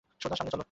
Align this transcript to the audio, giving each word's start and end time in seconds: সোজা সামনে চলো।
সোজা 0.21 0.35
সামনে 0.35 0.51
চলো। 0.51 0.59